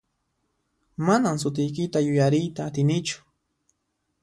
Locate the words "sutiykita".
1.43-1.99